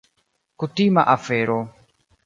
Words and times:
Kutima 0.59 1.01
afero. 1.15 1.59